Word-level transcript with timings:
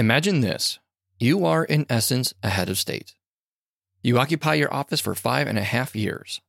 Imagine 0.00 0.40
this 0.40 0.78
you 1.18 1.44
are, 1.44 1.62
in 1.62 1.84
essence, 1.90 2.32
a 2.42 2.48
head 2.48 2.70
of 2.70 2.78
state. 2.78 3.12
You 4.00 4.18
occupy 4.18 4.54
your 4.54 4.72
office 4.72 4.98
for 4.98 5.14
five 5.14 5.46
and 5.46 5.58
a 5.58 5.62
half 5.62 5.94
years. 5.94 6.40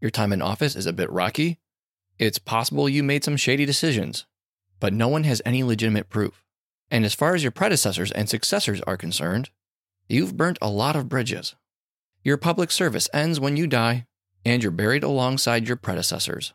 Your 0.00 0.10
time 0.10 0.32
in 0.32 0.40
office 0.40 0.74
is 0.74 0.86
a 0.86 0.92
bit 0.94 1.12
rocky. 1.12 1.58
It's 2.18 2.38
possible 2.38 2.88
you 2.88 3.02
made 3.02 3.22
some 3.22 3.36
shady 3.36 3.66
decisions, 3.66 4.24
but 4.80 4.94
no 4.94 5.08
one 5.08 5.24
has 5.24 5.42
any 5.44 5.62
legitimate 5.62 6.08
proof. 6.08 6.42
And 6.90 7.04
as 7.04 7.12
far 7.12 7.34
as 7.34 7.42
your 7.42 7.52
predecessors 7.52 8.10
and 8.10 8.26
successors 8.26 8.80
are 8.86 8.96
concerned, 8.96 9.50
you've 10.08 10.38
burnt 10.38 10.56
a 10.62 10.70
lot 10.70 10.96
of 10.96 11.10
bridges. 11.10 11.54
Your 12.22 12.38
public 12.38 12.70
service 12.70 13.10
ends 13.12 13.38
when 13.38 13.58
you 13.58 13.66
die, 13.66 14.06
and 14.46 14.62
you're 14.62 14.72
buried 14.72 15.04
alongside 15.04 15.68
your 15.68 15.76
predecessors. 15.76 16.54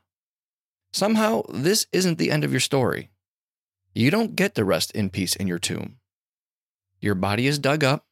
Somehow, 0.93 1.43
this 1.49 1.85
isn't 1.93 2.17
the 2.17 2.31
end 2.31 2.43
of 2.43 2.49
your 2.49 2.59
story. 2.59 3.11
You 3.93 4.09
don't 4.09 4.35
get 4.35 4.55
to 4.55 4.65
rest 4.65 4.89
in 4.93 5.11
peace 5.11 5.35
in 5.35 5.45
your 5.45 5.59
tomb. 5.59 5.97
Your 7.01 7.15
body 7.15 7.47
is 7.47 7.59
dug 7.59 7.83
up, 7.83 8.05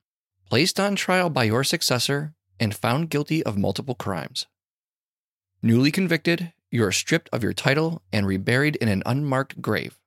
placed 0.50 0.80
on 0.80 0.96
trial 0.96 1.30
by 1.30 1.44
your 1.44 1.64
successor, 1.64 2.34
and 2.60 2.76
found 2.76 3.10
guilty 3.10 3.44
of 3.44 3.58
multiple 3.58 3.96
crimes. 3.96 4.48
Newly 5.62 5.92
convicted, 5.92 6.54
you 6.72 6.84
are 6.84 6.92
stripped 6.92 7.30
of 7.32 7.44
your 7.44 7.54
title 7.54 8.02
and 8.12 8.26
reburied 8.26 8.76
in 8.78 8.88
an 8.88 9.04
unmarked 9.06 9.62
grave. 9.62 9.98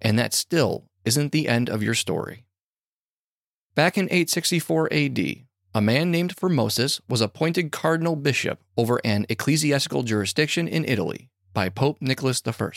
And 0.00 0.18
that 0.18 0.34
still 0.34 0.84
isn't 1.04 1.32
the 1.32 1.48
end 1.48 1.68
of 1.68 1.82
your 1.82 1.94
story. 1.94 2.44
Back 3.74 3.96
in 3.98 4.06
864 4.06 4.92
AD, 4.92 5.18
a 5.74 5.80
man 5.80 6.10
named 6.10 6.34
Formosus 6.34 7.00
was 7.08 7.20
appointed 7.20 7.70
cardinal 7.70 8.16
bishop 8.16 8.62
over 8.76 9.00
an 9.04 9.26
ecclesiastical 9.28 10.02
jurisdiction 10.02 10.66
in 10.66 10.84
Italy 10.84 11.28
by 11.52 11.68
Pope 11.68 11.98
Nicholas 12.00 12.42
I. 12.46 12.70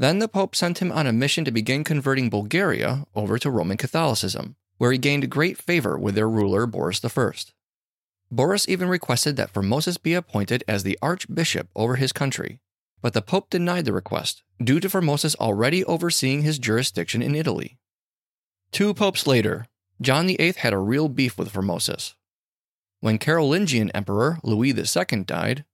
Then 0.00 0.18
the 0.18 0.28
Pope 0.28 0.56
sent 0.56 0.78
him 0.78 0.90
on 0.90 1.06
a 1.06 1.12
mission 1.12 1.44
to 1.44 1.50
begin 1.50 1.84
converting 1.84 2.30
Bulgaria 2.30 3.04
over 3.14 3.38
to 3.38 3.50
Roman 3.50 3.76
Catholicism, 3.76 4.56
where 4.78 4.92
he 4.92 4.96
gained 4.96 5.28
great 5.28 5.58
favor 5.58 5.98
with 5.98 6.14
their 6.14 6.26
ruler 6.26 6.66
Boris 6.66 7.04
I. 7.04 7.32
Boris 8.30 8.66
even 8.66 8.88
requested 8.88 9.36
that 9.36 9.52
Formosus 9.52 10.02
be 10.02 10.14
appointed 10.14 10.64
as 10.66 10.84
the 10.84 10.98
archbishop 11.02 11.68
over 11.76 11.96
his 11.96 12.12
country, 12.12 12.60
but 13.02 13.12
the 13.12 13.20
Pope 13.20 13.50
denied 13.50 13.84
the 13.84 13.92
request 13.92 14.42
due 14.64 14.80
to 14.80 14.88
Formosus 14.88 15.36
already 15.36 15.84
overseeing 15.84 16.40
his 16.40 16.58
jurisdiction 16.58 17.20
in 17.20 17.34
Italy. 17.34 17.76
Two 18.72 18.94
popes 18.94 19.26
later, 19.26 19.66
John 20.00 20.28
VIII 20.28 20.54
had 20.56 20.72
a 20.72 20.78
real 20.78 21.10
beef 21.10 21.36
with 21.36 21.52
Formosus. 21.52 22.14
When 23.00 23.18
Carolingian 23.18 23.90
Emperor 23.90 24.38
Louis 24.42 24.70
II 24.70 25.24
died, 25.24 25.66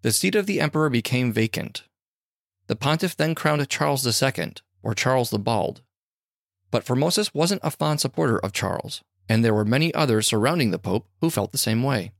the 0.00 0.10
seat 0.10 0.34
of 0.34 0.46
the 0.46 0.58
emperor 0.58 0.88
became 0.88 1.34
vacant, 1.34 1.82
the 2.68 2.76
pontiff 2.76 3.16
then 3.16 3.34
crowned 3.34 3.68
Charles 3.68 4.06
II, 4.06 4.52
or 4.82 4.94
Charles 4.94 5.30
the 5.30 5.38
Bald. 5.38 5.82
But 6.70 6.84
Formosus 6.84 7.34
wasn't 7.34 7.62
a 7.64 7.70
fond 7.70 8.00
supporter 8.00 8.38
of 8.38 8.52
Charles, 8.52 9.02
and 9.28 9.44
there 9.44 9.54
were 9.54 9.64
many 9.64 9.92
others 9.94 10.26
surrounding 10.26 10.70
the 10.70 10.78
Pope 10.78 11.08
who 11.20 11.30
felt 11.30 11.52
the 11.52 11.58
same 11.58 11.82
way. 11.82 12.12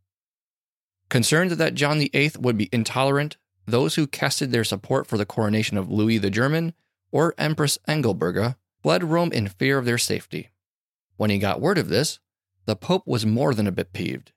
Concerned 1.09 1.53
that 1.53 1.75
John 1.75 1.99
VIII 1.99 2.33
would 2.39 2.59
be 2.59 2.69
intolerant, 2.73 3.37
those 3.67 3.95
who 3.95 4.07
casted 4.07 4.51
their 4.51 4.65
support 4.65 5.07
for 5.07 5.17
the 5.17 5.27
coronation 5.27 5.77
of 5.77 5.91
Louis 5.91 6.19
the 6.19 6.31
German 6.31 6.73
or 7.13 7.35
Empress 7.39 7.79
Engelberga 7.87 8.57
fled 8.83 9.05
Rome 9.05 9.33
in 9.33 9.49
fear 9.49 9.79
of 9.79 9.85
their 9.85 9.99
safety. 9.99 10.51
When 11.17 11.31
he 11.31 11.39
got 11.39 11.61
word 11.61 11.79
of 11.79 11.89
this, 11.89 12.21
the 12.65 12.77
Pope 12.77 13.07
was 13.07 13.27
more 13.27 13.55
than 13.55 13.67
a 13.67 13.73
bit 13.73 13.93
peeved. 13.93 14.33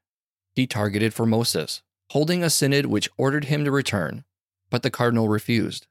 He 0.53 0.67
targeted 0.67 1.13
Formosus, 1.13 1.81
holding 2.09 2.43
a 2.43 2.49
synod 2.49 2.87
which 2.87 3.09
ordered 3.17 3.45
him 3.45 3.63
to 3.63 3.71
return, 3.71 4.23
but 4.69 4.83
the 4.83 4.89
cardinal 4.89 5.29
refused. 5.29 5.87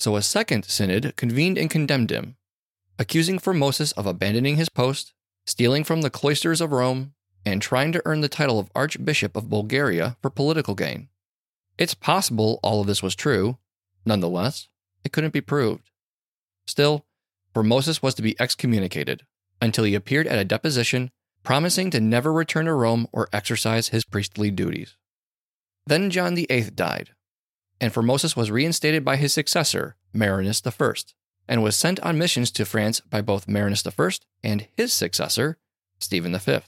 So 0.00 0.16
a 0.16 0.22
second 0.22 0.64
synod 0.64 1.14
convened 1.16 1.58
and 1.58 1.68
condemned 1.68 2.10
him, 2.10 2.36
accusing 2.98 3.38
Formosus 3.38 3.92
of 3.98 4.06
abandoning 4.06 4.56
his 4.56 4.70
post, 4.70 5.12
stealing 5.44 5.84
from 5.84 6.00
the 6.00 6.08
cloisters 6.08 6.62
of 6.62 6.72
Rome, 6.72 7.12
and 7.44 7.60
trying 7.60 7.92
to 7.92 8.02
earn 8.06 8.22
the 8.22 8.28
title 8.28 8.58
of 8.58 8.70
Archbishop 8.74 9.36
of 9.36 9.50
Bulgaria 9.50 10.16
for 10.22 10.30
political 10.30 10.74
gain. 10.74 11.10
It's 11.76 11.92
possible 11.92 12.60
all 12.62 12.80
of 12.80 12.86
this 12.86 13.02
was 13.02 13.14
true. 13.14 13.58
Nonetheless, 14.06 14.68
it 15.04 15.12
couldn't 15.12 15.34
be 15.34 15.42
proved. 15.42 15.90
Still, 16.66 17.04
Formosus 17.54 18.02
was 18.02 18.14
to 18.14 18.22
be 18.22 18.40
excommunicated 18.40 19.26
until 19.60 19.84
he 19.84 19.94
appeared 19.94 20.26
at 20.26 20.38
a 20.38 20.46
deposition 20.46 21.10
promising 21.42 21.90
to 21.90 22.00
never 22.00 22.32
return 22.32 22.64
to 22.64 22.72
Rome 22.72 23.06
or 23.12 23.28
exercise 23.34 23.88
his 23.88 24.04
priestly 24.06 24.50
duties. 24.50 24.96
Then 25.86 26.08
John 26.08 26.36
VIII 26.36 26.70
died, 26.70 27.10
and 27.80 27.92
Formosus 27.92 28.36
was 28.36 28.50
reinstated 28.50 29.04
by 29.04 29.16
his 29.16 29.32
successor, 29.32 29.96
Marinus 30.12 30.62
I, 30.64 30.92
and 31.48 31.62
was 31.62 31.76
sent 31.76 31.98
on 32.00 32.18
missions 32.18 32.50
to 32.52 32.64
France 32.64 33.00
by 33.00 33.22
both 33.22 33.48
Marinus 33.48 33.86
I 33.86 34.10
and 34.44 34.66
his 34.76 34.92
successor, 34.92 35.56
Stephen 35.98 36.36
V. 36.36 36.58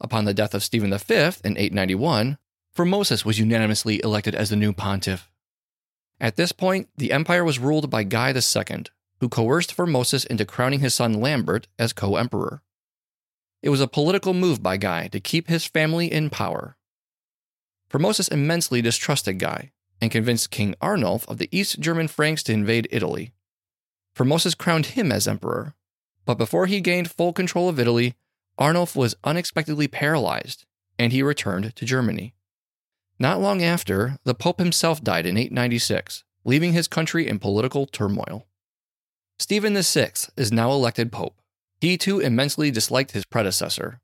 Upon 0.00 0.24
the 0.24 0.34
death 0.34 0.54
of 0.54 0.64
Stephen 0.64 0.90
V 0.90 1.14
in 1.44 1.56
891, 1.56 2.38
Formosus 2.74 3.24
was 3.24 3.38
unanimously 3.38 4.00
elected 4.02 4.34
as 4.34 4.50
the 4.50 4.56
new 4.56 4.72
pontiff. 4.72 5.30
At 6.20 6.36
this 6.36 6.52
point, 6.52 6.88
the 6.96 7.12
empire 7.12 7.44
was 7.44 7.58
ruled 7.58 7.90
by 7.90 8.02
Guy 8.02 8.32
II, 8.32 8.84
who 9.20 9.28
coerced 9.28 9.76
Formosus 9.76 10.26
into 10.26 10.44
crowning 10.44 10.80
his 10.80 10.94
son 10.94 11.14
Lambert 11.14 11.68
as 11.78 11.92
co 11.92 12.16
emperor. 12.16 12.62
It 13.62 13.70
was 13.70 13.80
a 13.80 13.88
political 13.88 14.34
move 14.34 14.62
by 14.62 14.76
Guy 14.76 15.08
to 15.08 15.20
keep 15.20 15.48
his 15.48 15.64
family 15.64 16.12
in 16.12 16.30
power. 16.30 16.76
Formosus 17.90 18.30
immensely 18.30 18.82
distrusted 18.82 19.38
Guy 19.38 19.72
and 20.00 20.10
convinced 20.10 20.50
King 20.50 20.74
Arnulf 20.80 21.28
of 21.28 21.38
the 21.38 21.48
East 21.50 21.80
German 21.80 22.08
Franks 22.08 22.42
to 22.44 22.52
invade 22.52 22.88
Italy. 22.90 23.32
Formosus 24.14 24.56
crowned 24.56 24.86
him 24.86 25.12
as 25.12 25.28
emperor, 25.28 25.74
but 26.24 26.38
before 26.38 26.66
he 26.66 26.80
gained 26.80 27.10
full 27.10 27.32
control 27.32 27.68
of 27.68 27.80
Italy, 27.80 28.14
Arnulf 28.58 28.96
was 28.96 29.16
unexpectedly 29.24 29.88
paralyzed, 29.88 30.66
and 30.98 31.12
he 31.12 31.22
returned 31.22 31.74
to 31.74 31.84
Germany. 31.84 32.34
Not 33.18 33.40
long 33.40 33.62
after, 33.62 34.18
the 34.24 34.34
Pope 34.34 34.58
himself 34.58 35.02
died 35.02 35.26
in 35.26 35.36
896, 35.36 36.24
leaving 36.44 36.72
his 36.72 36.88
country 36.88 37.26
in 37.26 37.38
political 37.38 37.86
turmoil. 37.86 38.46
Stephen 39.38 39.74
VI 39.80 40.10
is 40.36 40.52
now 40.52 40.70
elected 40.72 41.12
Pope. 41.12 41.40
He 41.80 41.96
too 41.96 42.18
immensely 42.18 42.70
disliked 42.70 43.12
his 43.12 43.24
predecessor. 43.24 44.00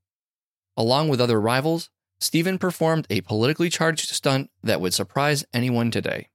Along 0.76 1.08
with 1.08 1.20
other 1.20 1.40
rivals, 1.40 1.90
Stephen 2.20 2.58
performed 2.58 3.06
a 3.10 3.20
politically 3.22 3.68
charged 3.68 4.08
stunt 4.10 4.50
that 4.62 4.80
would 4.80 4.94
surprise 4.94 5.44
anyone 5.52 5.90
today. 5.90 6.28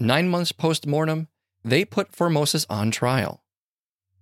Nine 0.00 0.28
months 0.28 0.52
post 0.52 0.86
mortem, 0.86 1.28
they 1.64 1.84
put 1.84 2.12
Formosus 2.12 2.64
on 2.70 2.90
trial. 2.90 3.42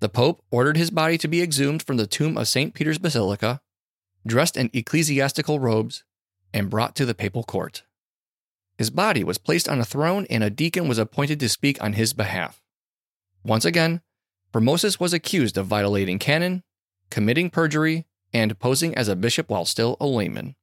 The 0.00 0.08
Pope 0.08 0.42
ordered 0.50 0.76
his 0.76 0.90
body 0.90 1.18
to 1.18 1.28
be 1.28 1.42
exhumed 1.42 1.82
from 1.82 1.96
the 1.96 2.06
tomb 2.06 2.36
of 2.36 2.48
St. 2.48 2.74
Peter's 2.74 2.98
Basilica, 2.98 3.60
dressed 4.26 4.56
in 4.56 4.70
ecclesiastical 4.72 5.60
robes, 5.60 6.04
and 6.52 6.70
brought 6.70 6.94
to 6.96 7.06
the 7.06 7.14
papal 7.14 7.42
court. 7.42 7.82
His 8.78 8.90
body 8.90 9.24
was 9.24 9.38
placed 9.38 9.68
on 9.68 9.80
a 9.80 9.84
throne, 9.84 10.26
and 10.28 10.44
a 10.44 10.50
deacon 10.50 10.88
was 10.88 10.98
appointed 10.98 11.40
to 11.40 11.48
speak 11.48 11.82
on 11.82 11.94
his 11.94 12.12
behalf. 12.12 12.62
Once 13.42 13.64
again, 13.64 14.02
Formosus 14.52 15.00
was 15.00 15.12
accused 15.12 15.56
of 15.56 15.66
violating 15.66 16.18
canon, 16.18 16.62
committing 17.10 17.50
perjury, 17.50 18.06
and 18.32 18.58
posing 18.58 18.94
as 18.94 19.08
a 19.08 19.16
bishop 19.16 19.48
while 19.48 19.64
still 19.64 19.96
a 20.00 20.06
layman. 20.06 20.54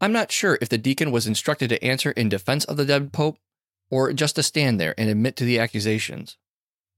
I'm 0.00 0.12
not 0.12 0.32
sure 0.32 0.58
if 0.60 0.68
the 0.68 0.78
deacon 0.78 1.12
was 1.12 1.26
instructed 1.26 1.68
to 1.68 1.84
answer 1.84 2.10
in 2.10 2.28
defense 2.28 2.64
of 2.64 2.76
the 2.76 2.84
dead 2.84 3.12
pope 3.12 3.38
or 3.90 4.12
just 4.12 4.36
to 4.36 4.42
stand 4.42 4.80
there 4.80 4.94
and 4.98 5.08
admit 5.08 5.36
to 5.36 5.44
the 5.44 5.58
accusations. 5.58 6.36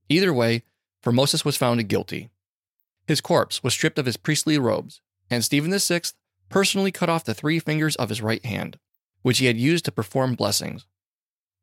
Either 0.08 0.32
way, 0.32 0.62
Formosus 1.02 1.44
was 1.44 1.56
found 1.56 1.86
guilty. 1.88 2.30
His 3.06 3.20
corpse 3.20 3.62
was 3.62 3.74
stripped 3.74 3.98
of 3.98 4.06
his 4.06 4.16
priestly 4.16 4.58
robes, 4.58 5.02
and 5.28 5.44
Stephen 5.44 5.76
VI 5.76 6.00
personally 6.48 6.92
cut 6.92 7.10
off 7.10 7.24
the 7.24 7.34
three 7.34 7.58
fingers 7.58 7.96
of 7.96 8.08
his 8.08 8.22
right 8.22 8.44
hand, 8.44 8.78
which 9.22 9.38
he 9.38 9.46
had 9.46 9.58
used 9.58 9.84
to 9.84 9.92
perform 9.92 10.34
blessings. 10.34 10.86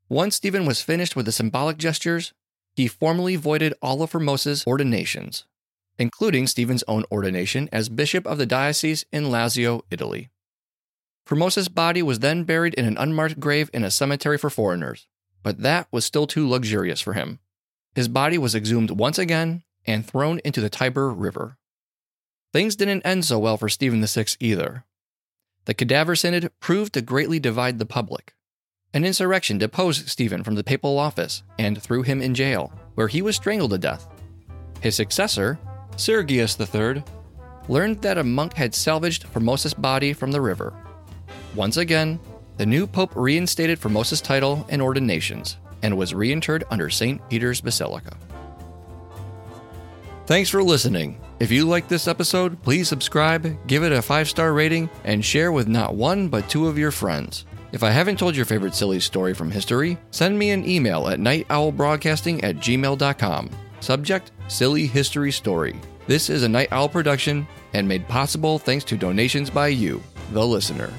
Once 0.10 0.36
Stephen 0.36 0.66
was 0.66 0.82
finished 0.82 1.16
with 1.16 1.26
the 1.26 1.32
symbolic 1.32 1.78
gestures, 1.78 2.34
he 2.76 2.88
formally 2.88 3.36
voided 3.36 3.74
all 3.82 4.04
of 4.04 4.12
Formosus' 4.12 4.68
ordinations 4.68 5.46
including 6.02 6.48
Stephen's 6.48 6.84
own 6.88 7.06
ordination 7.12 7.70
as 7.72 7.88
bishop 7.88 8.26
of 8.26 8.40
the 8.40 8.46
diocese 8.48 9.06
in 9.12 9.26
Lazio, 9.26 9.84
Italy. 9.92 10.32
Formosus' 11.28 11.70
body 11.70 12.02
was 12.02 12.20
then 12.20 12.44
buried 12.44 12.74
in 12.74 12.86
an 12.86 12.98
unmarked 12.98 13.40
grave 13.40 13.70
in 13.72 13.84
a 13.84 13.92
cemetery 13.92 14.40
for 14.40 14.50
foreigners, 14.50 15.06
but 15.44 15.62
that 15.62 15.88
was 15.92 16.04
still 16.04 16.26
too 16.26 16.50
luxurious 16.50 17.02
for 17.02 17.14
him. 17.14 17.38
His 17.94 18.08
body 18.08 18.40
was 18.40 18.56
exhumed 18.56 18.90
once 18.90 19.20
again 19.20 19.62
and 19.86 20.04
thrown 20.04 20.42
into 20.44 20.60
the 20.60 20.72
Tiber 20.72 21.12
River. 21.12 21.60
Things 22.52 22.76
didn't 22.76 23.06
end 23.06 23.24
so 23.24 23.38
well 23.38 23.58
for 23.58 23.70
Stephen 23.70 24.04
VI 24.04 24.26
either. 24.40 24.86
The 25.66 25.76
cadaver 25.76 26.16
synod 26.16 26.52
proved 26.60 26.94
to 26.94 27.02
greatly 27.04 27.40
divide 27.40 27.78
the 27.78 27.86
public. 27.86 28.34
An 28.92 29.06
insurrection 29.06 29.60
deposed 29.60 30.10
Stephen 30.10 30.44
from 30.44 30.56
the 30.56 30.64
papal 30.64 30.98
office 30.98 31.44
and 31.60 31.80
threw 31.80 32.02
him 32.02 32.24
in 32.24 32.34
jail, 32.34 32.74
where 32.96 33.08
he 33.08 33.22
was 33.22 33.36
strangled 33.36 33.70
to 33.72 33.78
death. 33.78 34.08
His 34.82 34.96
successor, 34.96 35.60
Sergius 35.96 36.60
III, 36.60 37.04
learned 37.68 38.02
that 38.02 38.18
a 38.18 38.24
monk 38.24 38.54
had 38.54 38.74
salvaged 38.74 39.26
Formosus' 39.32 39.80
body 39.80 40.14
from 40.14 40.32
the 40.32 40.42
river. 40.42 40.74
Once 41.56 41.78
again, 41.78 42.20
the 42.58 42.66
new 42.66 42.86
pope 42.88 43.12
reinstated 43.16 43.80
Formosus' 43.80 44.22
title 44.22 44.66
and 44.70 44.82
ordinations 44.82 45.58
and 45.84 45.98
was 45.98 46.14
reinterred 46.14 46.64
under 46.70 46.90
St. 46.90 47.22
Peter's 47.30 47.62
Basilica. 47.62 48.16
Thanks 50.26 50.50
for 50.50 50.64
listening. 50.64 51.20
If 51.40 51.52
you 51.52 51.66
liked 51.66 51.90
this 51.90 52.08
episode, 52.08 52.62
please 52.62 52.88
subscribe, 52.88 53.68
give 53.68 53.84
it 53.84 53.92
a 53.92 54.02
five 54.02 54.30
star 54.30 54.54
rating, 54.54 54.90
and 55.04 55.26
share 55.26 55.52
with 55.52 55.68
not 55.68 55.96
one 55.96 56.30
but 56.30 56.48
two 56.50 56.68
of 56.68 56.78
your 56.78 56.92
friends. 56.92 57.46
If 57.72 57.84
I 57.84 57.90
haven't 57.90 58.20
told 58.20 58.36
your 58.36 58.46
favorite 58.46 58.76
silly 58.76 59.00
story 59.00 59.34
from 59.34 59.50
history, 59.50 59.98
send 60.12 60.38
me 60.38 60.52
an 60.52 60.68
email 60.68 61.08
at 61.08 61.20
nightowlbroadcasting 61.20 62.44
at 62.44 62.58
gmail.com. 62.58 63.50
Subject 63.82 64.32
Silly 64.48 64.86
History 64.86 65.32
Story. 65.32 65.76
This 66.08 66.30
is 66.30 66.44
a 66.44 66.50
Night 66.50 66.70
Owl 66.72 66.88
production 66.88 67.48
and 67.74 67.88
made 67.88 68.08
possible 68.08 68.60
thanks 68.60 68.86
to 68.86 68.98
donations 68.98 69.50
by 69.50 69.68
you, 69.68 70.02
the 70.32 70.46
listener. 70.46 70.92